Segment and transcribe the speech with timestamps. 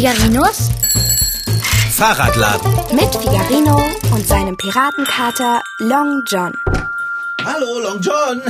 [0.00, 0.70] Figarinos
[1.90, 2.72] Fahrradladen.
[2.96, 3.76] mit Figarino
[4.14, 6.54] und seinem Piratenkater Long John.
[7.44, 8.40] Hallo, Long John.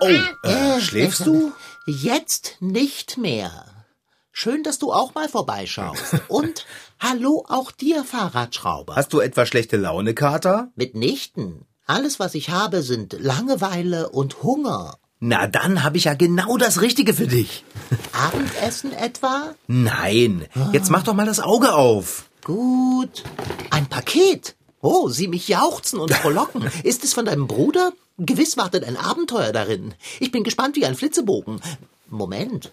[0.00, 0.06] Oh,
[0.46, 1.54] äh, schläfst du?
[1.86, 3.64] Jetzt nicht mehr.
[4.32, 6.20] Schön, dass du auch mal vorbeischaust.
[6.28, 6.66] Und
[7.00, 8.96] hallo auch dir, Fahrradschrauber.
[8.96, 10.70] Hast du etwa schlechte Laune, Kater?
[10.74, 11.64] Mitnichten.
[11.86, 14.98] Alles, was ich habe, sind Langeweile und Hunger.
[15.26, 17.64] Na, dann habe ich ja genau das Richtige für dich.
[18.12, 19.54] Abendessen etwa?
[19.68, 22.28] Nein, jetzt mach doch mal das Auge auf.
[22.44, 23.24] Gut.
[23.70, 24.54] Ein Paket.
[24.82, 26.68] Oh, sieh mich jauchzen und frohlocken.
[26.82, 27.92] Ist es von deinem Bruder?
[28.18, 29.94] Gewiss wartet ein Abenteuer darin.
[30.20, 31.62] Ich bin gespannt wie ein Flitzebogen.
[32.10, 32.70] Moment.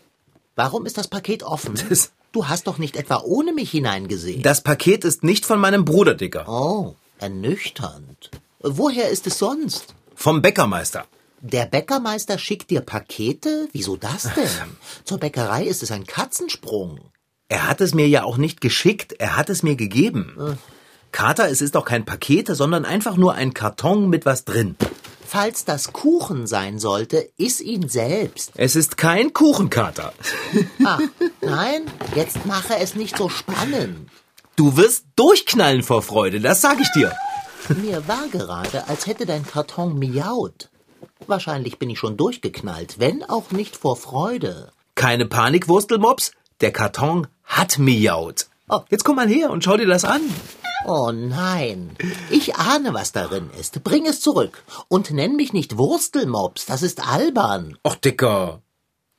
[0.57, 1.79] Warum ist das Paket offen?
[1.89, 4.41] Das- Du hast doch nicht etwa ohne mich hineingesehen.
[4.41, 6.47] Das Paket ist nicht von meinem Bruder, Dicker.
[6.47, 8.29] Oh, ernüchternd.
[8.59, 9.93] Woher ist es sonst?
[10.15, 11.05] Vom Bäckermeister.
[11.41, 13.67] Der Bäckermeister schickt dir Pakete?
[13.71, 14.77] Wieso das denn?
[15.05, 16.99] Zur Bäckerei ist es ein Katzensprung.
[17.49, 20.57] Er hat es mir ja auch nicht geschickt, er hat es mir gegeben.
[21.11, 24.75] Kater, es ist doch kein Paket, sondern einfach nur ein Karton mit was drin.
[25.25, 28.51] Falls das Kuchen sein sollte, iss ihn selbst.
[28.55, 30.13] Es ist kein Kuchenkater.
[30.83, 30.99] Ach,
[31.41, 31.83] nein,
[32.15, 34.09] jetzt mache es nicht so spannend.
[34.55, 37.15] Du wirst durchknallen vor Freude, das sag ich dir.
[37.81, 40.70] Mir war gerade, als hätte dein Karton miaut.
[41.27, 44.71] Wahrscheinlich bin ich schon durchgeknallt, wenn auch nicht vor Freude.
[44.95, 46.31] Keine Panik, Wurstelmops.
[46.61, 48.47] Der Karton hat miaut.
[48.69, 48.81] Oh.
[48.89, 50.21] Jetzt komm mal her und schau dir das an.
[50.87, 51.95] Oh nein,
[52.31, 53.83] ich ahne, was darin ist.
[53.83, 57.77] Bring es zurück und nenn mich nicht Wurstelmops, das ist albern.
[57.85, 58.61] Och, Dicker.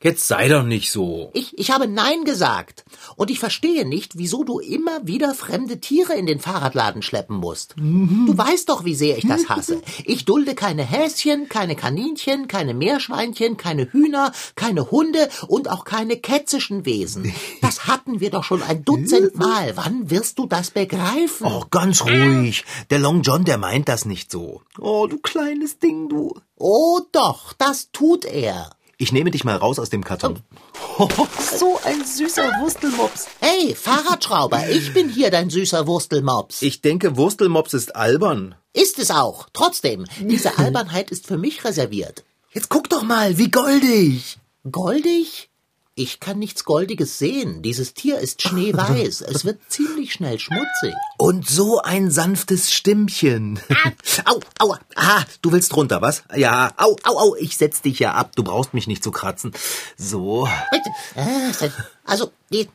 [0.03, 1.31] Jetzt sei doch nicht so.
[1.33, 2.84] Ich, ich habe Nein gesagt.
[3.17, 7.75] Und ich verstehe nicht, wieso du immer wieder fremde Tiere in den Fahrradladen schleppen musst.
[7.77, 9.81] Du weißt doch, wie sehr ich das hasse.
[10.05, 16.16] Ich dulde keine Häschen, keine Kaninchen, keine Meerschweinchen, keine Hühner, keine Hunde und auch keine
[16.16, 17.32] kätzischen Wesen.
[17.60, 19.76] Das hatten wir doch schon ein Dutzend Mal.
[19.76, 21.47] Wann wirst du das begreifen?
[21.47, 22.65] Oh, ganz ruhig.
[22.91, 24.62] Der Long John, der meint das nicht so.
[24.78, 26.34] Oh, du kleines Ding, du.
[26.56, 28.71] Oh doch, das tut er.
[29.02, 30.38] Ich nehme dich mal raus aus dem Karton.
[31.58, 33.26] So ein süßer Wurstelmops.
[33.40, 36.62] Hey, Fahrradschrauber, ich bin hier dein süßer Wurstelmops.
[36.62, 38.54] Ich denke, Wurstelmops ist albern.
[38.72, 39.48] Ist es auch.
[39.52, 42.22] Trotzdem, diese Albernheit ist für mich reserviert.
[42.52, 44.38] Jetzt guck doch mal, wie goldig.
[44.70, 45.50] Goldig?
[46.02, 47.62] Ich kann nichts Goldiges sehen.
[47.62, 49.20] Dieses Tier ist schneeweiß.
[49.20, 50.94] Es wird ziemlich schnell schmutzig.
[51.16, 53.60] Und so ein sanftes Stimmchen.
[54.24, 56.24] au, au, ah, du willst runter, was?
[56.34, 58.34] Ja, au, au, au, ich setz dich ja ab.
[58.34, 59.52] Du brauchst mich nicht zu kratzen.
[59.96, 60.48] So.
[61.14, 61.68] Äh,
[62.04, 62.66] Also, äh,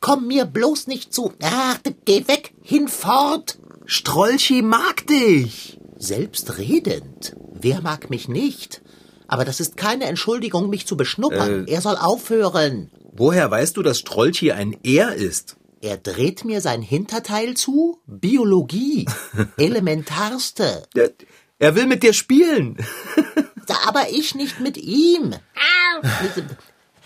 [0.00, 1.34] komm mir bloß nicht zu.
[1.40, 3.58] Ach, geh weg, hinfort.
[3.84, 5.78] Strolchi mag dich.
[5.98, 7.36] Selbstredend.
[7.52, 8.82] Wer mag mich nicht?
[9.28, 11.66] Aber das ist keine Entschuldigung, mich zu beschnuppern.
[11.66, 12.90] er soll aufhören.
[13.12, 15.56] Woher weißt du, dass Strolchi ein Er ist?
[15.80, 18.00] Er dreht mir sein Hinterteil zu?
[18.06, 19.06] Biologie.
[19.56, 20.84] Elementarste.
[20.94, 21.12] Der,
[21.58, 22.76] er will mit dir spielen.
[23.86, 25.34] Aber ich nicht mit ihm.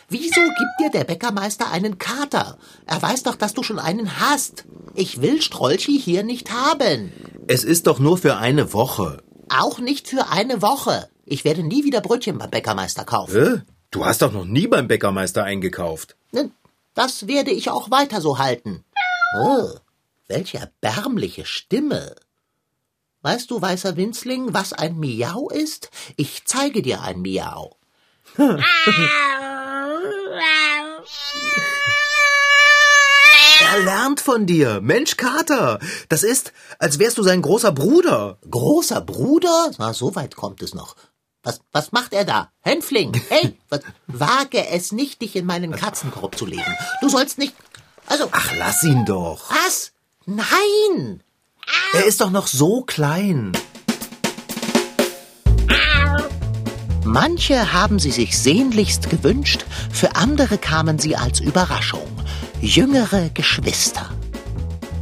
[0.09, 2.59] Wieso gibt dir der Bäckermeister einen Kater?
[2.87, 4.65] Er weiß doch, dass du schon einen hast.
[4.95, 7.13] Ich will Strolchi hier nicht haben.
[7.47, 9.23] Es ist doch nur für eine Woche.
[9.49, 11.09] Auch nicht für eine Woche.
[11.31, 13.41] Ich werde nie wieder Brötchen beim Bäckermeister kaufen.
[13.41, 13.63] Hä?
[13.93, 16.17] Du hast doch noch nie beim Bäckermeister eingekauft.
[16.95, 18.85] Das werde ich auch weiter so halten.
[19.39, 19.69] Oh,
[20.27, 22.17] welche erbärmliche Stimme.
[23.23, 25.91] Weißt du, weißer Winzling, was ein Miau ist?
[26.17, 27.77] Ich zeige dir ein Miau.
[28.37, 28.59] Er
[33.85, 34.81] lernt von dir.
[34.81, 35.79] Mensch, Kater.
[36.09, 38.39] Das ist, als wärst du sein großer Bruder.
[38.51, 39.71] Großer Bruder?
[39.79, 40.97] Na, so weit kommt es noch.
[41.43, 42.51] Was, was macht er da?
[42.61, 46.77] Hänfling, hey, was, wage es nicht, dich in meinen Katzenkorb zu legen.
[47.01, 47.55] Du sollst nicht,
[48.06, 49.51] also, Ach, lass ihn doch.
[49.51, 49.93] was?
[50.27, 51.23] Nein!
[51.95, 53.53] Er ist doch noch so klein.
[57.04, 62.07] Manche haben sie sich sehnlichst gewünscht, für andere kamen sie als Überraschung.
[62.60, 64.10] Jüngere Geschwister.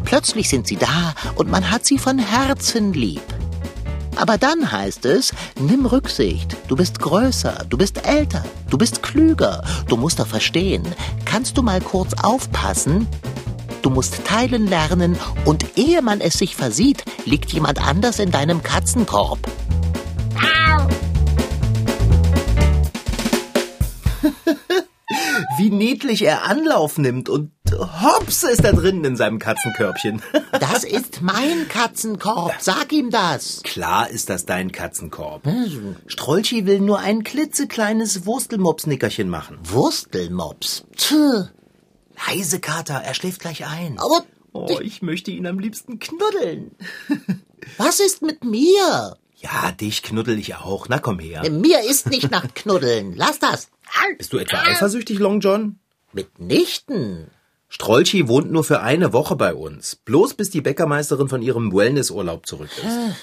[0.04, 3.22] Plötzlich sind sie da und man hat sie von Herzen lieb.
[4.18, 9.62] Aber dann heißt es, nimm Rücksicht, du bist größer, du bist älter, du bist klüger,
[9.86, 10.82] du musst doch verstehen.
[11.24, 13.06] Kannst du mal kurz aufpassen?
[13.80, 18.60] Du musst teilen lernen und ehe man es sich versieht, liegt jemand anders in deinem
[18.60, 19.38] Katzenkorb.
[25.58, 30.22] Wie niedlich er Anlauf nimmt und hops ist er drinnen in seinem Katzenkörbchen.
[30.60, 33.62] Das ist mein Katzenkorb, sag ihm das.
[33.62, 35.42] Klar ist das dein Katzenkorb.
[36.06, 39.58] Strolchi will nur ein klitzekleines Wurstelmops-Nickerchen machen.
[39.64, 40.84] Wurstelmops.
[40.96, 41.14] Tch.
[42.28, 43.98] Leise, Kater, er schläft gleich ein.
[43.98, 46.72] Aber Oh, ich möchte ihn am liebsten knuddeln.
[47.76, 49.16] was ist mit mir?
[49.40, 50.88] Ja, dich knuddel ich auch.
[50.88, 51.48] Na komm her.
[51.50, 53.14] Mir ist nicht nach Knuddeln.
[53.14, 53.68] Lass das.
[54.16, 55.78] Bist du etwa eifersüchtig, Long John?
[56.12, 57.28] Mitnichten.
[57.68, 59.96] Strolchi wohnt nur für eine Woche bei uns.
[59.96, 63.16] Bloß bis die Bäckermeisterin von ihrem Wellnessurlaub zurück ist.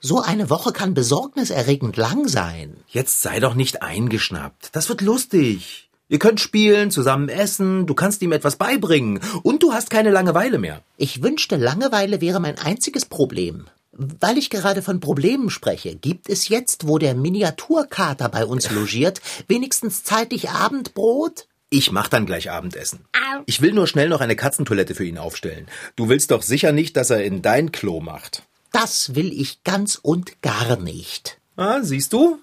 [0.00, 2.76] So eine Woche kann besorgniserregend lang sein.
[2.88, 4.70] Jetzt sei doch nicht eingeschnappt.
[4.72, 5.88] Das wird lustig.
[6.08, 10.58] Ihr könnt spielen, zusammen essen, du kannst ihm etwas beibringen und du hast keine Langeweile
[10.58, 10.82] mehr.
[10.98, 13.64] Ich wünschte, Langeweile wäre mein einziges Problem.
[13.96, 19.20] Weil ich gerade von Problemen spreche, gibt es jetzt, wo der Miniaturkater bei uns logiert,
[19.46, 21.46] wenigstens zeitig Abendbrot?
[21.70, 23.04] Ich mach dann gleich Abendessen.
[23.46, 25.66] Ich will nur schnell noch eine Katzentoilette für ihn aufstellen.
[25.96, 28.42] Du willst doch sicher nicht, dass er in dein Klo macht.
[28.72, 31.38] Das will ich ganz und gar nicht.
[31.56, 32.38] Ah, siehst du?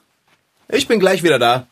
[0.70, 1.68] Ich bin gleich wieder da.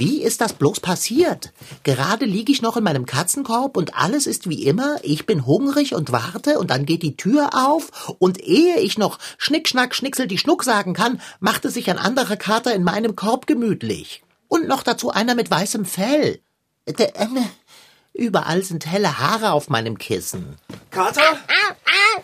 [0.00, 1.52] Wie ist das bloß passiert?
[1.82, 4.96] Gerade liege ich noch in meinem Katzenkorb und alles ist wie immer.
[5.02, 9.18] Ich bin hungrig und warte und dann geht die Tür auf und ehe ich noch
[9.36, 13.46] Schnick, Schnack, Schnicksel die Schnuck sagen kann, machte sich ein anderer Kater in meinem Korb
[13.46, 14.22] gemütlich.
[14.48, 16.40] Und noch dazu einer mit weißem Fell.
[16.86, 17.12] Äh,
[18.14, 20.56] überall sind helle Haare auf meinem Kissen.
[20.90, 21.36] Kater?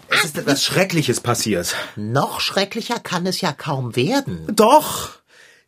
[0.08, 1.76] Es ist etwas Schreckliches passiert.
[1.94, 4.46] Noch schrecklicher kann es ja kaum werden.
[4.50, 5.10] Doch.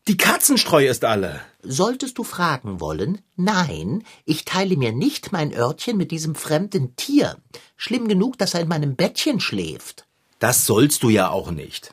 [0.09, 1.43] Die Katzenstreu ist alle.
[1.63, 3.21] Solltest du fragen wollen?
[3.37, 7.37] Nein, ich teile mir nicht mein Örtchen mit diesem fremden Tier.
[7.77, 10.07] Schlimm genug, dass er in meinem Bettchen schläft.
[10.39, 11.93] Das sollst du ja auch nicht.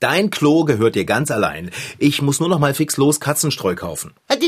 [0.00, 1.70] Dein Klo gehört dir ganz allein.
[1.98, 4.12] Ich muss nur noch mal fix los Katzenstreu kaufen.
[4.26, 4.38] Äh,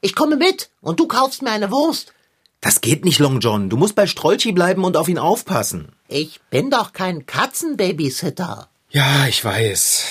[0.00, 2.12] Ich komme mit und du kaufst mir eine Wurst.
[2.60, 3.70] Das geht nicht, Long John.
[3.70, 5.92] Du musst bei Strolchi bleiben und auf ihn aufpassen.
[6.08, 8.68] Ich bin doch kein Katzenbabysitter.
[8.90, 10.04] Ja, ich weiß.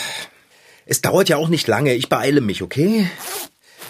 [0.91, 1.93] Es dauert ja auch nicht lange.
[1.93, 3.07] Ich beeile mich, okay?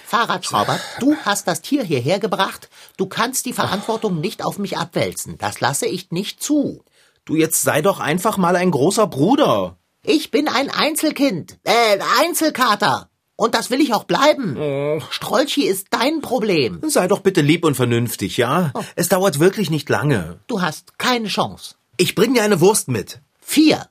[0.06, 2.68] Fahrradschrauber, du hast das Tier hierher gebracht.
[2.98, 5.38] Du kannst die Verantwortung nicht auf mich abwälzen.
[5.38, 6.84] Das lasse ich nicht zu.
[7.24, 9.78] Du jetzt sei doch einfach mal ein großer Bruder.
[10.04, 13.10] Ich bin ein Einzelkind, äh, Einzelkater.
[13.38, 15.00] Und das will ich auch bleiben.
[15.10, 16.82] Strolchi ist dein Problem.
[16.90, 18.74] Sei doch bitte lieb und vernünftig, ja?
[18.98, 20.42] Es dauert wirklich nicht lange.
[20.48, 21.76] Du hast keine Chance.
[21.96, 23.22] Ich bring dir eine Wurst mit.
[23.40, 23.88] Vier,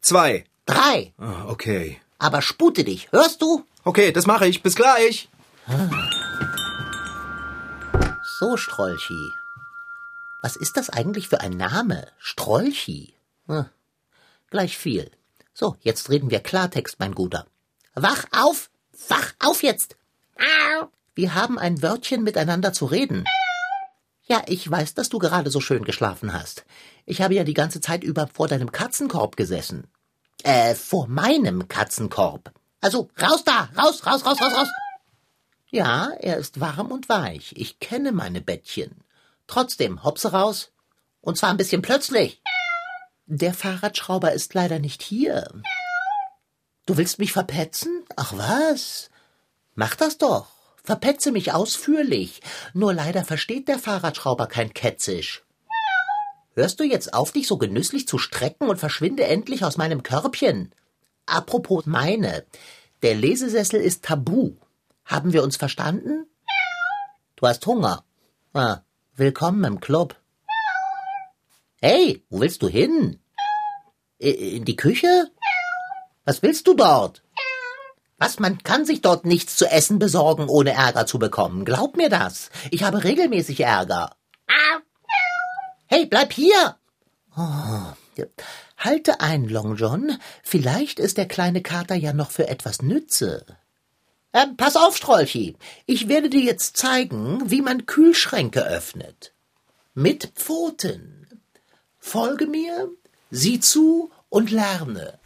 [0.00, 0.44] Zwei.
[0.66, 1.12] drei.
[1.18, 1.98] Ah, Okay.
[2.22, 3.66] Aber spute dich, hörst du?
[3.82, 4.62] Okay, das mache ich.
[4.62, 5.28] Bis gleich.
[8.38, 9.28] So, Strolchi.
[10.40, 12.06] Was ist das eigentlich für ein Name?
[12.18, 13.12] Strolchi.
[13.48, 13.64] Hm.
[14.50, 15.10] Gleich viel.
[15.52, 17.44] So, jetzt reden wir Klartext, mein Guter.
[17.94, 18.70] Wach auf!
[19.08, 19.96] Wach auf jetzt!
[21.16, 23.24] Wir haben ein Wörtchen miteinander zu reden.
[24.26, 26.64] Ja, ich weiß, dass du gerade so schön geschlafen hast.
[27.04, 29.88] Ich habe ja die ganze Zeit über vor deinem Katzenkorb gesessen.
[30.42, 32.52] Äh, vor meinem Katzenkorb.
[32.80, 33.68] Also, raus da!
[33.76, 34.68] Raus, raus, raus, raus, raus!
[35.70, 37.54] Ja, er ist warm und weich.
[37.56, 39.04] Ich kenne meine Bettchen.
[39.46, 40.72] Trotzdem, hopse raus.
[41.20, 42.42] Und zwar ein bisschen plötzlich.
[43.26, 45.48] Der Fahrradschrauber ist leider nicht hier.
[46.84, 48.04] Du willst mich verpetzen?
[48.16, 49.10] Ach was?
[49.74, 50.48] Mach das doch.
[50.82, 52.42] Verpetze mich ausführlich.
[52.74, 55.44] Nur leider versteht der Fahrradschrauber kein Ketzisch.
[56.54, 60.74] Hörst du jetzt auf, dich so genüsslich zu strecken und verschwinde endlich aus meinem Körbchen?
[61.24, 62.44] Apropos meine.
[63.00, 64.56] Der Lesesessel ist tabu.
[65.06, 66.26] Haben wir uns verstanden?
[67.36, 68.04] Du hast Hunger.
[68.52, 68.80] Ah,
[69.16, 70.14] willkommen im Club.
[71.80, 73.18] Hey, wo willst du hin?
[74.18, 75.30] In die Küche?
[76.24, 77.22] Was willst du dort?
[78.18, 81.64] Was, man kann sich dort nichts zu essen besorgen, ohne Ärger zu bekommen.
[81.64, 82.50] Glaub mir das.
[82.70, 84.14] Ich habe regelmäßig Ärger.
[85.94, 86.76] Hey, bleib hier!
[87.36, 88.22] Oh.
[88.78, 90.16] Halte ein, Long John.
[90.42, 93.44] Vielleicht ist der kleine Kater ja noch für etwas Nütze.
[94.32, 95.54] Ähm, pass auf, Strolchi.
[95.84, 99.34] Ich werde dir jetzt zeigen, wie man Kühlschränke öffnet.
[99.92, 101.42] Mit Pfoten.
[101.98, 102.88] Folge mir,
[103.30, 105.18] sieh zu und lerne.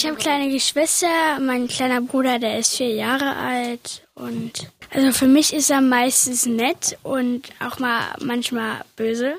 [0.00, 1.38] Ich habe kleine Geschwister.
[1.40, 4.02] Mein kleiner Bruder, der ist vier Jahre alt.
[4.14, 9.38] Und also für mich ist er meistens nett und auch mal manchmal böse.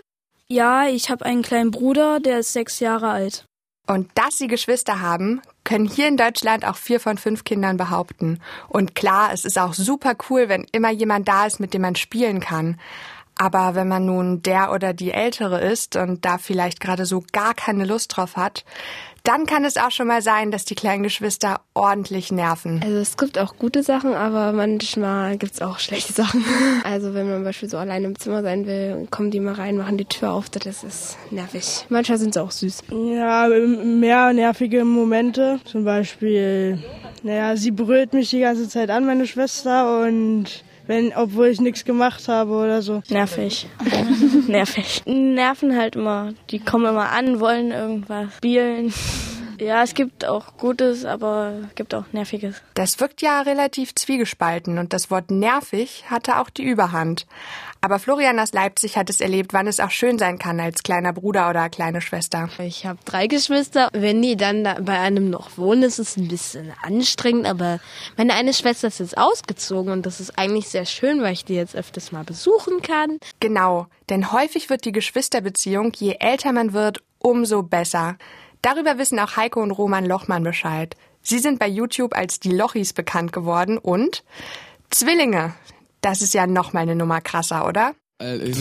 [0.49, 3.43] Ja, ich habe einen kleinen Bruder, der ist sechs Jahre alt.
[3.87, 8.39] Und dass sie Geschwister haben, können hier in Deutschland auch vier von fünf Kindern behaupten.
[8.69, 11.95] Und klar, es ist auch super cool, wenn immer jemand da ist, mit dem man
[11.95, 12.79] spielen kann.
[13.41, 17.55] Aber wenn man nun der oder die Ältere ist und da vielleicht gerade so gar
[17.55, 18.63] keine Lust drauf hat,
[19.23, 22.81] dann kann es auch schon mal sein, dass die kleinen Geschwister ordentlich nerven.
[22.83, 26.45] Also es gibt auch gute Sachen, aber manchmal gibt es auch schlechte Sachen.
[26.83, 29.77] Also wenn man zum Beispiel so allein im Zimmer sein will, kommen die mal rein,
[29.77, 31.87] machen die Tür auf, das ist nervig.
[31.89, 32.83] Manchmal sind sie auch süß.
[32.91, 35.59] Ja, mehr nervige Momente.
[35.65, 36.83] Zum Beispiel,
[37.23, 41.85] naja, sie brüllt mich die ganze Zeit an, meine Schwester, und wenn, obwohl ich nichts
[41.85, 43.01] gemacht habe oder so.
[43.07, 43.65] Nervig.
[44.47, 45.03] Nervig.
[45.05, 46.33] Nerven halt immer.
[46.49, 48.93] Die kommen immer an, wollen irgendwas spielen.
[49.61, 52.63] Ja, es gibt auch Gutes, aber es gibt auch Nerviges.
[52.73, 57.27] Das wirkt ja relativ zwiegespalten und das Wort nervig hatte auch die Überhand.
[57.83, 61.13] Aber Florian aus Leipzig hat es erlebt, wann es auch schön sein kann als kleiner
[61.13, 62.47] Bruder oder kleine Schwester.
[62.59, 63.89] Ich habe drei Geschwister.
[63.91, 67.47] Wenn die dann bei einem noch wohnen, ist es ein bisschen anstrengend.
[67.47, 67.79] Aber
[68.17, 71.55] meine eine Schwester ist jetzt ausgezogen und das ist eigentlich sehr schön, weil ich die
[71.55, 73.17] jetzt öfters mal besuchen kann.
[73.39, 78.15] Genau, denn häufig wird die Geschwisterbeziehung, je älter man wird, umso besser.
[78.61, 80.95] Darüber wissen auch Heiko und Roman Lochmann Bescheid.
[81.23, 84.23] Sie sind bei YouTube als die Lochis bekannt geworden und
[84.91, 85.55] Zwillinge.
[86.01, 87.93] Das ist ja noch mal eine Nummer krasser, oder?
[88.21, 88.53] Äh,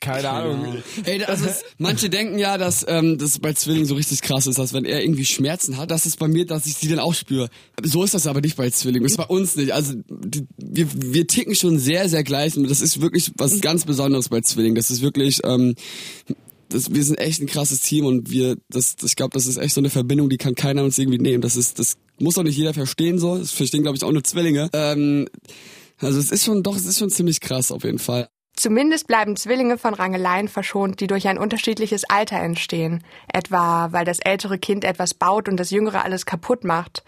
[0.00, 0.82] keine Ahnung.
[1.04, 4.58] Ey, also es, manche denken ja, dass ähm, das bei Zwillingen so richtig krass ist,
[4.58, 7.14] dass wenn er irgendwie Schmerzen hat, das ist bei mir, dass ich sie dann auch
[7.14, 7.48] spüre.
[7.82, 9.04] So ist das aber nicht bei Zwillingen.
[9.04, 9.72] Das ist bei uns nicht.
[9.72, 12.56] Also die, wir, wir ticken schon sehr, sehr gleich.
[12.56, 14.74] Und das ist wirklich was ganz Besonderes bei Zwillingen.
[14.74, 15.74] Das ist wirklich ähm,
[16.68, 19.74] das, wir sind echt ein krasses Team und wir, das, ich glaube, das ist echt
[19.74, 21.40] so eine Verbindung, die kann keiner uns irgendwie nehmen.
[21.40, 23.38] Das ist, das muss doch nicht jeder verstehen so.
[23.38, 24.70] Das verstehen, glaube ich, auch nur Zwillinge.
[24.72, 25.28] Ähm,
[26.00, 28.28] also es ist schon, doch, es ist schon ziemlich krass auf jeden Fall.
[28.56, 33.02] Zumindest bleiben Zwillinge von Rangeleien verschont, die durch ein unterschiedliches Alter entstehen.
[33.32, 37.02] Etwa, weil das ältere Kind etwas baut und das jüngere alles kaputt macht.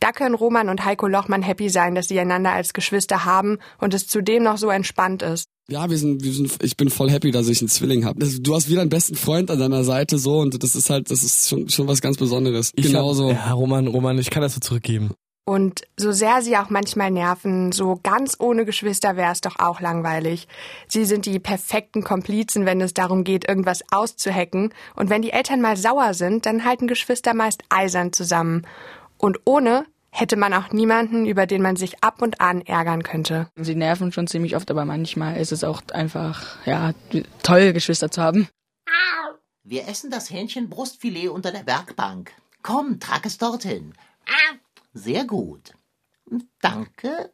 [0.00, 3.94] Da können Roman und Heiko Lochmann happy sein, dass sie einander als Geschwister haben und
[3.94, 5.44] es zudem noch so entspannt ist.
[5.68, 8.26] Ja, wir sind, wir sind, ich bin voll happy, dass ich einen Zwilling habe.
[8.26, 11.22] Du hast wieder einen besten Freund an deiner Seite so und das ist halt, das
[11.22, 12.72] ist schon, schon was ganz Besonderes.
[12.74, 13.28] Ich Genauso.
[13.28, 15.12] Hab, ja, Roman, Roman, ich kann das so zurückgeben.
[15.44, 19.80] Und so sehr sie auch manchmal nerven, so ganz ohne Geschwister wäre es doch auch
[19.80, 20.46] langweilig.
[20.86, 24.72] Sie sind die perfekten Komplizen, wenn es darum geht, irgendwas auszuhacken.
[24.94, 28.66] Und wenn die Eltern mal sauer sind, dann halten Geschwister meist eisern zusammen.
[29.18, 33.48] Und ohne hätte man auch niemanden, über den man sich ab und an ärgern könnte.
[33.56, 36.92] Sie nerven schon ziemlich oft, aber manchmal ist es auch einfach, ja,
[37.42, 38.48] toll, Geschwister zu haben.
[39.62, 42.32] Wir essen das Hähnchenbrustfilet unter der Werkbank.
[42.62, 43.94] Komm, trag es dorthin.
[44.92, 45.74] Sehr gut.
[46.60, 47.32] Danke.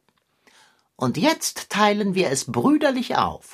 [0.95, 3.51] Und jetzt teilen wir es brüderlich auf.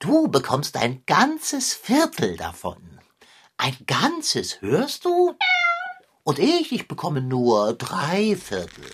[0.00, 3.00] Du bekommst ein ganzes Viertel davon.
[3.56, 5.34] Ein ganzes, hörst du?
[6.22, 8.84] Und ich, ich bekomme nur drei Viertel.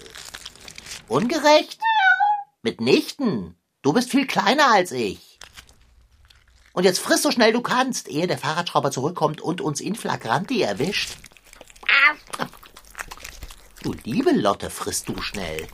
[1.08, 1.80] Ungerecht?
[2.62, 3.56] Mitnichten.
[3.82, 5.38] Du bist viel kleiner als ich.
[6.72, 10.62] Und jetzt friss so schnell du kannst, ehe der Fahrradschrauber zurückkommt und uns in flagranti
[10.62, 11.16] erwischt.
[13.84, 15.68] Du liebe Lotte, frisst du schnell.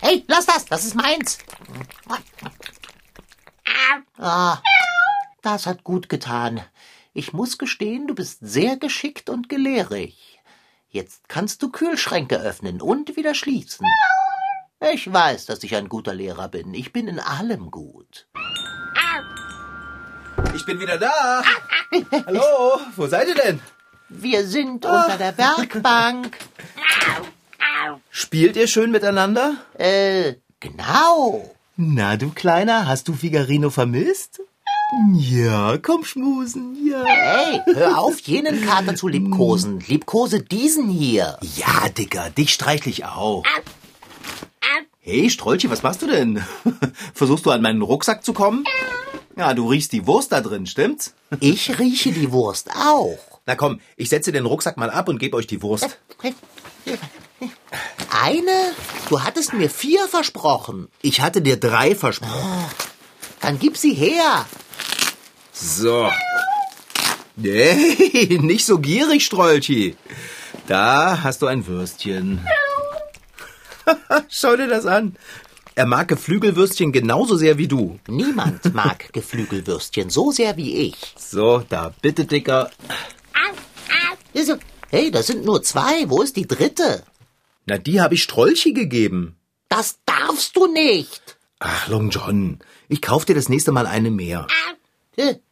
[0.00, 1.38] Hey, lass das, das ist meins.
[4.18, 4.58] Ah,
[5.40, 6.62] das hat gut getan.
[7.12, 10.40] Ich muss gestehen, du bist sehr geschickt und gelehrig.
[10.88, 13.86] Jetzt kannst du Kühlschränke öffnen und wieder schließen.
[14.92, 16.74] Ich weiß, dass ich ein guter Lehrer bin.
[16.74, 18.26] Ich bin in allem gut.
[20.56, 21.44] Ich bin wieder da.
[22.26, 23.60] Hallo, wo seid ihr denn?
[24.08, 26.36] Wir sind unter der Werkbank.
[28.10, 29.56] Spielt ihr schön miteinander?
[29.78, 31.50] Äh, genau.
[31.76, 34.40] Na, du Kleiner, hast du Figarino vermisst?
[35.14, 37.04] Ja, komm schmusen, ja.
[37.04, 39.80] Hey, hör auf, jenen Kater zu liebkosen.
[39.80, 41.38] Liebkose diesen hier.
[41.56, 43.42] Ja, Dicker, dich streichle ich auch.
[45.00, 46.42] Hey, Strolchi, was machst du denn?
[47.14, 48.64] Versuchst du an meinen Rucksack zu kommen?
[49.36, 51.14] Ja, du riechst die Wurst da drin, stimmt's?
[51.40, 53.18] Ich rieche die Wurst auch.
[53.46, 55.98] Na komm, ich setze den Rucksack mal ab und gebe euch die Wurst.
[58.22, 58.72] Eine?
[59.08, 60.88] Du hattest mir vier versprochen.
[61.02, 62.64] Ich hatte dir drei versprochen.
[63.40, 64.46] Dann gib sie her.
[65.52, 66.10] So.
[67.36, 69.96] Nee, nicht so gierig, Strolchi.
[70.66, 72.46] Da hast du ein Würstchen.
[74.28, 75.16] Schau dir das an.
[75.74, 77.98] Er mag Geflügelwürstchen genauso sehr wie du.
[78.06, 80.94] Niemand mag Geflügelwürstchen so sehr wie ich.
[81.18, 82.70] So, da bitte, Dicker.
[84.90, 86.08] Hey, das sind nur zwei.
[86.08, 87.02] Wo ist die dritte?
[87.66, 89.36] Na, die habe ich Strolchi gegeben.
[89.68, 91.36] Das darfst du nicht.
[91.58, 94.46] Ach, Long John, ich kauf dir das nächste Mal eine mehr.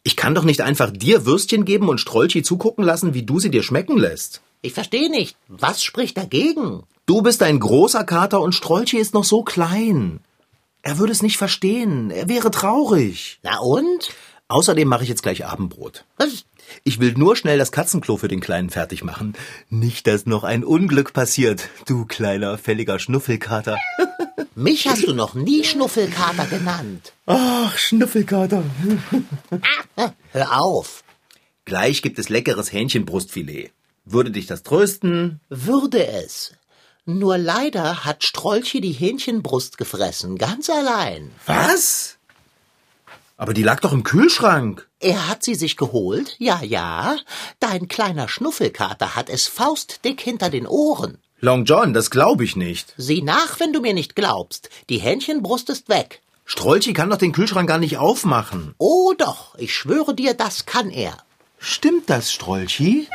[0.02, 3.50] Ich kann doch nicht einfach dir Würstchen geben und Strolchi zugucken lassen, wie du sie
[3.50, 4.42] dir schmecken lässt.
[4.60, 5.36] Ich verstehe nicht.
[5.48, 6.82] Was spricht dagegen?
[7.06, 10.20] Du bist ein großer Kater und Strolchi ist noch so klein.
[10.82, 12.10] Er würde es nicht verstehen.
[12.10, 13.38] Er wäre traurig.
[13.42, 14.10] Na und?
[14.48, 16.04] Außerdem mache ich jetzt gleich Abendbrot.
[16.84, 19.34] Ich will nur schnell das Katzenklo für den Kleinen fertig machen.
[19.68, 23.78] Nicht, dass noch ein Unglück passiert, du kleiner, fälliger Schnuffelkater.
[24.54, 27.12] Mich hast du noch nie Schnuffelkater genannt.
[27.26, 28.62] Ach, Schnuffelkater.
[30.32, 31.04] Hör auf.
[31.64, 33.70] Gleich gibt es leckeres Hähnchenbrustfilet.
[34.04, 35.40] Würde dich das trösten?
[35.48, 36.52] Würde es.
[37.04, 41.32] Nur leider hat Strolchi die Hähnchenbrust gefressen, ganz allein.
[41.46, 42.18] Was?
[43.42, 44.88] Aber die lag doch im Kühlschrank.
[45.00, 47.16] Er hat sie sich geholt, ja, ja.
[47.58, 51.18] Dein kleiner Schnuffelkater hat es faustdick hinter den Ohren.
[51.40, 52.94] Long John, das glaube ich nicht.
[52.96, 54.70] Sieh nach, wenn du mir nicht glaubst.
[54.90, 56.22] Die Hähnchenbrust ist weg.
[56.44, 58.76] Strolchi kann doch den Kühlschrank gar nicht aufmachen.
[58.78, 61.16] Oh doch, ich schwöre dir, das kann er.
[61.58, 63.08] Stimmt das, Strolchi?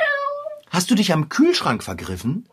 [0.69, 2.49] Hast du dich am Kühlschrank vergriffen?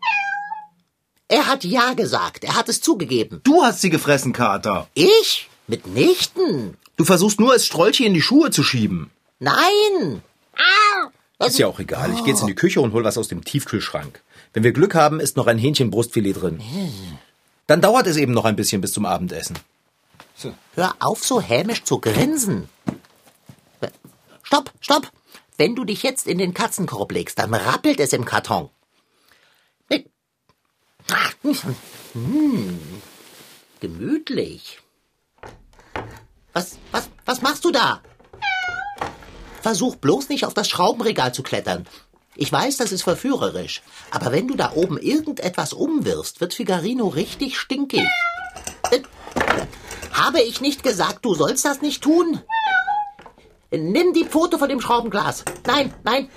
[1.26, 3.40] Er hat ja gesagt, er hat es zugegeben.
[3.43, 4.87] Du hast sie gefressen, Kater.
[4.95, 5.50] Ich?
[5.66, 6.76] Mitnichten.
[6.97, 9.11] Du versuchst nur, es Strolchi in die Schuhe zu schieben.
[9.39, 10.23] Nein.
[11.41, 12.13] Ist ja auch egal.
[12.13, 14.23] Ich gehe jetzt in die Küche und hol was aus dem Tiefkühlschrank.
[14.53, 16.61] Wenn wir Glück haben, ist noch ein Hähnchenbrustfilet drin.
[17.67, 19.59] Dann dauert es eben noch ein bisschen bis zum Abendessen.
[20.75, 22.69] Hör auf, so hämisch zu grinsen.
[24.43, 25.11] Stopp, stopp.
[25.57, 28.71] Wenn du dich jetzt in den Katzenkorb legst, dann rappelt es im Karton.
[32.13, 32.79] Hm,
[33.81, 34.81] gemütlich.
[36.55, 38.01] Was, was, was machst du da?
[39.61, 41.87] Versuch bloß nicht auf das Schraubenregal zu klettern.
[42.37, 43.83] Ich weiß, das ist verführerisch.
[44.11, 48.07] Aber wenn du da oben irgendetwas umwirfst, wird Figarino richtig stinkig.
[48.91, 49.01] Äh,
[50.13, 52.41] Habe ich nicht gesagt, du sollst das nicht tun?
[53.71, 55.45] Nimm die Pfote von dem Schraubenglas.
[55.67, 56.29] Nein, nein.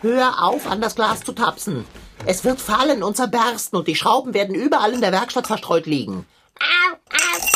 [0.00, 1.84] Hör auf, an das Glas zu tapsen.
[2.26, 6.26] Es wird fallen und zerbersten und die Schrauben werden überall in der Werkstatt verstreut liegen.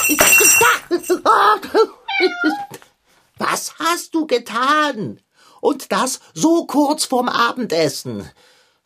[3.39, 5.21] Was hast du getan?
[5.61, 8.29] Und das so kurz vorm Abendessen.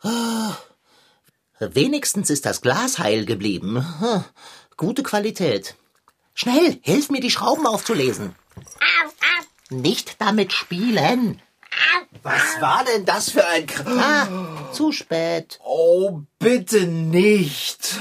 [1.59, 3.83] Wenigstens ist das Glas heil geblieben.
[4.77, 5.75] Gute Qualität.
[6.33, 8.35] Schnell, hilf mir, die Schrauben aufzulesen.
[9.69, 11.41] Nicht damit spielen.
[12.23, 14.27] Was war denn das für ein Kr Ah,
[14.73, 15.59] zu spät.
[15.63, 17.95] Oh, bitte nicht.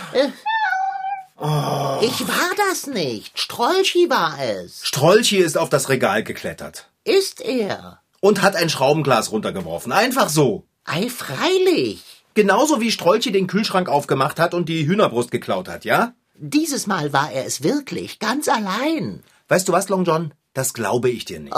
[1.40, 3.38] Ich war das nicht.
[3.38, 4.80] Strolchi war es.
[4.86, 8.00] Strolchi ist auf das Regal geklettert Ist er.
[8.20, 9.90] und hat ein Schraubenglas runtergeworfen.
[9.92, 10.64] Einfach so.
[10.84, 12.02] Ei, freilich.
[12.34, 16.12] Genauso wie Strolchi den Kühlschrank aufgemacht hat und die Hühnerbrust geklaut hat, ja?
[16.34, 19.22] Dieses Mal war er es wirklich, ganz allein.
[19.48, 20.32] Weißt du was, Long John?
[20.54, 21.54] Das glaube ich dir nicht.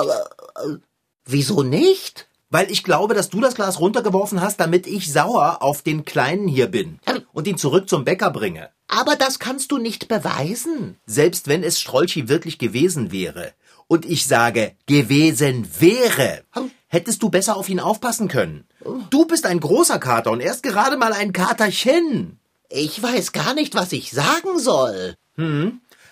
[1.25, 2.29] Wieso nicht?
[2.53, 6.49] Weil ich glaube, dass du das Glas runtergeworfen hast, damit ich sauer auf den Kleinen
[6.49, 7.01] hier bin
[7.33, 8.69] und ihn zurück zum Bäcker bringe.
[8.89, 10.99] Aber das kannst du nicht beweisen.
[11.07, 13.55] Selbst wenn es Strolchi wirklich gewesen wäre.
[13.89, 16.43] Und ich sage, gewesen wäre.
[16.89, 18.67] Hättest du besser auf ihn aufpassen können.
[19.09, 22.39] Du bist ein großer Kater und er ist gerade mal ein Katerchen.
[22.69, 25.15] Ich weiß gar nicht, was ich sagen soll.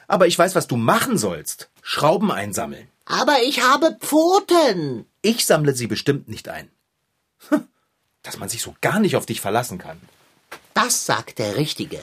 [0.09, 1.69] Aber ich weiß, was du machen sollst.
[1.83, 2.89] Schrauben einsammeln.
[3.11, 5.05] Aber ich habe Pfoten.
[5.23, 6.71] Ich sammle sie bestimmt nicht ein.
[7.49, 7.67] Hm,
[8.23, 10.01] Dass man sich so gar nicht auf dich verlassen kann.
[10.75, 12.01] Das sagt der Richtige.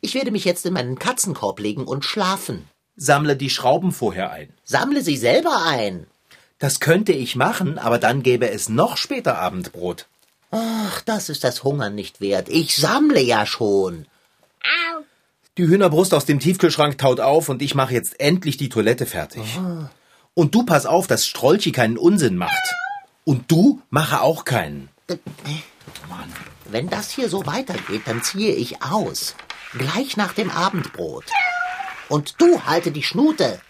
[0.00, 2.68] Ich werde mich jetzt in meinen Katzenkorb legen und schlafen.
[2.96, 4.52] Sammle die Schrauben vorher ein.
[4.64, 6.06] Sammle sie selber ein.
[6.58, 10.06] Das könnte ich machen, aber dann gäbe es noch später Abendbrot.
[10.50, 12.48] Ach, das ist das Hungern nicht wert.
[12.50, 14.06] Ich sammle ja schon.
[15.56, 19.58] Die Hühnerbrust aus dem Tiefkühlschrank taut auf und ich mache jetzt endlich die Toilette fertig.
[20.40, 22.74] Und du pass auf, dass Strolchi keinen Unsinn macht.
[23.24, 24.88] Und du mache auch keinen.
[26.64, 29.34] Wenn das hier so weitergeht, dann ziehe ich aus.
[29.74, 31.26] Gleich nach dem Abendbrot.
[32.08, 33.60] Und du halte die Schnute.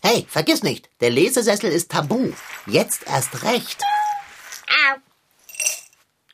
[0.00, 2.32] Hey, vergiss nicht, der Lesesessel ist tabu.
[2.66, 3.82] Jetzt erst recht.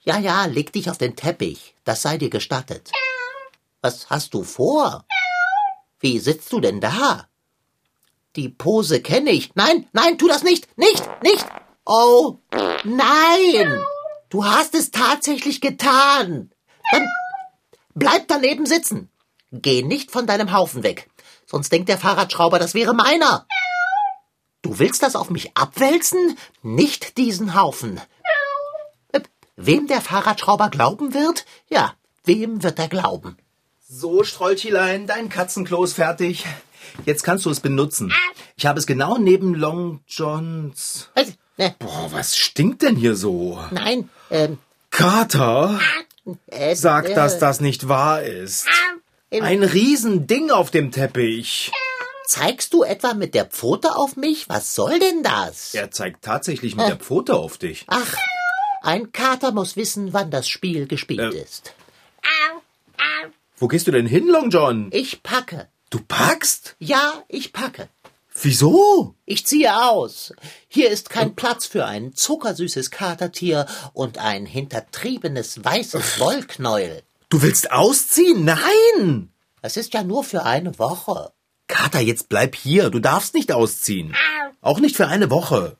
[0.05, 1.75] Ja, ja, leg dich auf den Teppich.
[1.85, 2.93] Das sei dir gestattet.
[3.81, 5.07] Was hast du vor?
[5.99, 7.27] Wie sitzt du denn da?
[8.37, 9.55] Die Pose kenne ich.
[9.55, 10.69] Nein, nein, tu das nicht.
[10.79, 11.47] Nicht, nicht.
[11.85, 12.39] Oh,
[12.85, 13.83] nein.
[14.29, 16.51] Du hast es tatsächlich getan.
[16.93, 17.09] Dann
[17.95, 19.11] bleib daneben sitzen.
[19.53, 21.09] Geh nicht von deinem Haufen weg.
[21.47, 23.47] Sonst denkt der Fahrradschrauber, das wäre meiner.
[24.63, 26.37] Du willst das auf mich abwälzen?
[26.63, 28.01] Nicht diesen Haufen.
[29.13, 29.21] Äh,
[29.55, 31.47] Wem der Fahrradschrauber glauben wird?
[31.69, 31.95] Ja,
[32.25, 33.39] wem wird er glauben?
[33.89, 36.45] So, Strolchilein, dein Katzenklo ist fertig.
[37.05, 38.13] Jetzt kannst du es benutzen.
[38.57, 41.11] Ich habe es genau neben Long Johns.
[41.15, 43.59] Äh, ne, Boah, was stinkt denn hier so?
[43.71, 44.59] Nein, ähm,
[44.91, 45.79] Kater,
[46.47, 48.67] äh, sag, äh, dass das nicht wahr ist.
[49.31, 51.71] in- Ein Riesending auf dem Teppich.
[52.29, 54.49] Zeigst du etwa mit der Pfote auf mich?
[54.49, 55.75] Was soll denn das?
[55.75, 57.85] Er zeigt tatsächlich mit der Pfote auf dich.
[57.87, 58.15] Ach,
[58.83, 61.39] ein Kater muss wissen, wann das Spiel gespielt Äh.
[61.43, 61.73] ist.
[63.59, 64.89] Wo gehst du denn hin, Long John?
[64.93, 65.69] Ich packe.
[65.91, 66.75] Du packst?
[66.79, 67.89] Ja, ich packe.
[68.43, 69.15] Wieso?
[69.25, 70.33] Ich ziehe aus.
[70.69, 77.03] Hier ist kein Platz für ein zuckersüßes Katertier und ein hintertriebenes weißes Wollknäuel.
[77.29, 78.45] Du willst ausziehen?
[78.45, 79.33] Nein!
[79.63, 81.33] Es ist ja nur für eine Woche.
[81.67, 82.91] Kater, jetzt bleib hier.
[82.91, 84.15] Du darfst nicht ausziehen.
[84.61, 85.77] Auch nicht für eine Woche.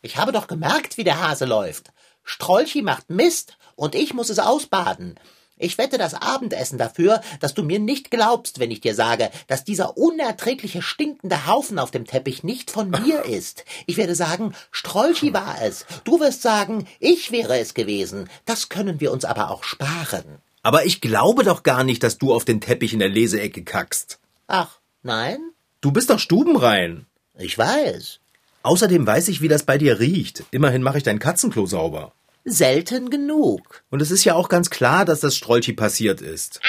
[0.00, 1.90] Ich habe doch gemerkt, wie der Hase läuft.
[2.22, 5.18] Strolchi macht Mist und ich muss es ausbaden.
[5.58, 9.64] Ich wette das Abendessen dafür, dass du mir nicht glaubst, wenn ich dir sage, dass
[9.64, 13.64] dieser unerträgliche stinkende Haufen auf dem Teppich nicht von mir ist.
[13.86, 15.86] Ich werde sagen, Strolchi war es.
[16.04, 18.28] Du wirst sagen, ich wäre es gewesen.
[18.44, 20.24] Das können wir uns aber auch sparen.
[20.62, 24.18] Aber ich glaube doch gar nicht, dass du auf den Teppich in der Leseecke kackst.
[24.46, 25.38] Ach, nein?
[25.80, 27.06] Du bist doch stubenrein.
[27.38, 28.20] Ich weiß.
[28.62, 30.42] Außerdem weiß ich, wie das bei dir riecht.
[30.50, 32.12] Immerhin mache ich dein Katzenklo sauber.
[32.50, 33.82] Selten genug.
[33.90, 36.60] Und es ist ja auch ganz klar, dass das Strolchi passiert ist.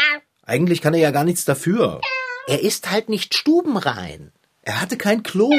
[0.43, 2.01] Eigentlich kann er ja gar nichts dafür.
[2.47, 4.31] Er ist halt nicht stubenrein.
[4.63, 5.51] Er hatte kein Klo.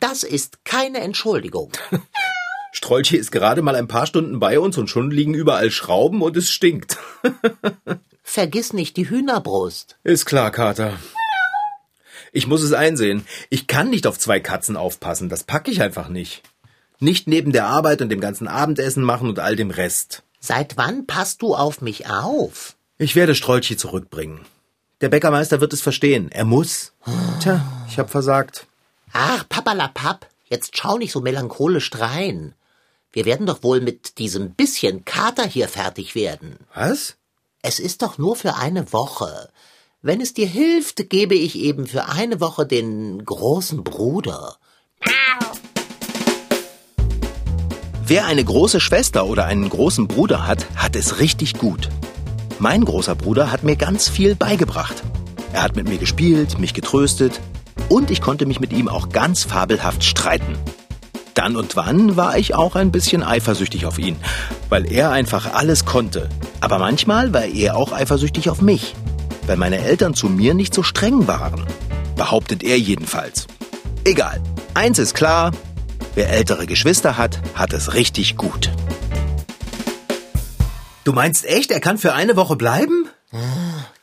[0.00, 1.72] Das ist keine Entschuldigung.
[2.72, 6.36] Strolchi ist gerade mal ein paar Stunden bei uns und schon liegen überall Schrauben und
[6.36, 6.98] es stinkt.
[8.22, 9.96] Vergiss nicht die Hühnerbrust.
[10.02, 10.98] Ist klar, Kater.
[12.32, 13.24] Ich muss es einsehen.
[13.48, 15.28] Ich kann nicht auf zwei Katzen aufpassen.
[15.28, 16.42] Das packe ich einfach nicht.
[17.00, 20.22] Nicht neben der Arbeit und dem ganzen Abendessen machen und all dem Rest.
[20.40, 22.76] Seit wann passt du auf mich auf?
[22.98, 24.40] Ich werde Strolchi zurückbringen.
[25.00, 26.30] Der Bäckermeister wird es verstehen.
[26.30, 26.92] Er muss.
[27.40, 28.66] Tja, ich hab versagt.
[29.12, 32.54] Ach, papalapap, jetzt schau nicht so melancholisch drein.
[33.12, 36.58] Wir werden doch wohl mit diesem bisschen Kater hier fertig werden.
[36.74, 37.16] Was?
[37.62, 39.50] Es ist doch nur für eine Woche.
[40.02, 44.56] Wenn es dir hilft, gebe ich eben für eine Woche den großen Bruder.
[48.06, 51.88] Wer eine große Schwester oder einen großen Bruder hat, hat es richtig gut.
[52.58, 55.02] Mein großer Bruder hat mir ganz viel beigebracht.
[55.54, 57.40] Er hat mit mir gespielt, mich getröstet
[57.88, 60.58] und ich konnte mich mit ihm auch ganz fabelhaft streiten.
[61.32, 64.16] Dann und wann war ich auch ein bisschen eifersüchtig auf ihn,
[64.68, 66.28] weil er einfach alles konnte.
[66.60, 68.94] Aber manchmal war er auch eifersüchtig auf mich,
[69.46, 71.64] weil meine Eltern zu mir nicht so streng waren.
[72.16, 73.46] Behauptet er jedenfalls.
[74.04, 74.42] Egal.
[74.74, 75.52] Eins ist klar,
[76.14, 78.70] wer ältere Geschwister hat, hat es richtig gut.
[81.04, 83.08] Du meinst echt, er kann für eine Woche bleiben?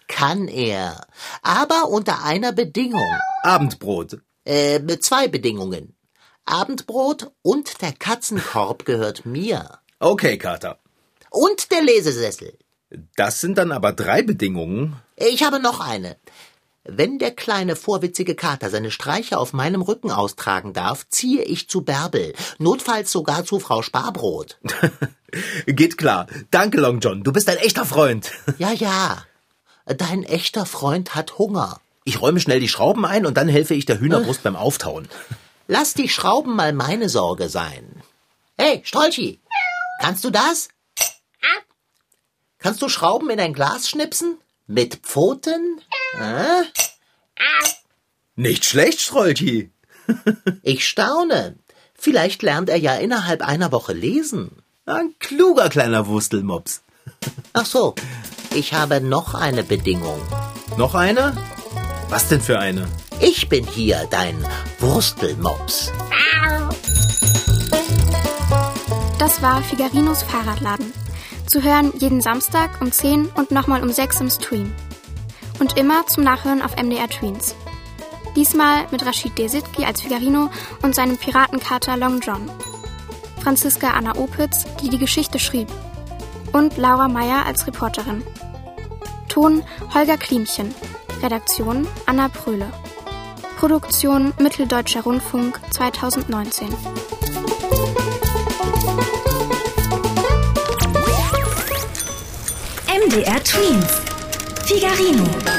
[0.07, 1.07] Kann er.
[1.41, 3.01] Aber unter einer Bedingung.
[3.43, 4.19] Abendbrot.
[4.45, 5.95] Äh, mit zwei Bedingungen.
[6.45, 9.79] Abendbrot und der Katzenkorb gehört mir.
[9.99, 10.79] Okay, Kater.
[11.29, 12.57] Und der Lesesessel.
[13.15, 14.95] Das sind dann aber drei Bedingungen.
[15.15, 16.17] Ich habe noch eine.
[16.83, 21.81] Wenn der kleine vorwitzige Kater seine Streiche auf meinem Rücken austragen darf, ziehe ich zu
[21.81, 24.57] Bärbel, notfalls sogar zu Frau Sparbrot.
[25.67, 26.25] Geht klar.
[26.49, 27.23] Danke, Long John.
[27.23, 28.31] Du bist ein echter Freund.
[28.57, 29.23] Ja, ja.
[29.85, 31.79] Dein echter Freund hat Hunger.
[32.03, 35.07] Ich räume schnell die Schrauben ein und dann helfe ich der Hühnerbrust beim Auftauen.
[35.67, 38.01] Lass die Schrauben mal meine Sorge sein.
[38.57, 39.39] Hey, Strolchi,
[40.01, 40.69] kannst du das?
[42.57, 44.37] Kannst du Schrauben in ein Glas schnipsen?
[44.67, 45.81] Mit Pfoten?
[46.19, 46.63] Äh?
[48.35, 49.71] Nicht schlecht, Strolchi.
[50.63, 51.57] Ich staune.
[51.93, 54.63] Vielleicht lernt er ja innerhalb einer Woche lesen.
[54.85, 56.81] Ein kluger kleiner Wurstelmops.
[57.53, 57.95] Ach so,
[58.53, 60.19] ich habe noch eine Bedingung.
[60.77, 61.37] Noch eine?
[62.09, 62.87] Was denn für eine?
[63.21, 64.45] Ich bin hier dein
[64.79, 65.91] Wurstelmops.
[69.19, 70.91] Das war Figarinos Fahrradladen.
[71.45, 74.73] Zu hören jeden Samstag um 10 und nochmal um 6 im Stream.
[75.61, 77.53] Und immer zum Nachhören auf MDR Tweens.
[78.35, 80.49] Diesmal mit Rashid Desitki als Figarino
[80.81, 82.49] und seinem Piratenkater Long John.
[83.43, 85.67] Franziska Anna Opitz, die die Geschichte schrieb.
[86.51, 88.23] Und Laura Meyer als Reporterin.
[89.29, 89.61] Ton
[89.93, 90.73] Holger Klimchen.
[91.21, 92.71] Redaktion Anna Pröhle.
[93.59, 96.69] Produktion Mitteldeutscher Rundfunk 2019.
[103.05, 104.01] MDR Tweens.
[104.65, 105.50] Figarino.